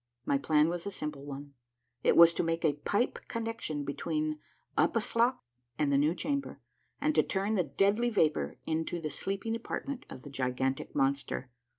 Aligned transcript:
My 0.25 0.39
plan 0.39 0.67
was 0.67 0.87
a 0.87 0.89
simple 0.89 1.25
one: 1.25 1.53
it 2.03 2.17
was 2.17 2.33
to 2.33 2.41
make 2.43 2.65
a 2.65 2.73
pipe 2.73 3.19
connection 3.27 3.83
between 3.83 4.39
Uphaslok 4.75 5.37
and 5.77 5.93
the 5.93 5.97
new 5.99 6.15
chamber, 6.15 6.59
and 6.99 7.13
to 7.13 7.21
turn 7.21 7.53
the 7.53 7.61
deadly 7.63 8.09
vapor 8.09 8.57
into 8.65 8.99
the 8.99 9.11
sleeping 9.11 9.55
apartment 9.55 10.07
of 10.09 10.23
the 10.23 10.31
gigantic 10.31 10.95
monster. 10.95 11.51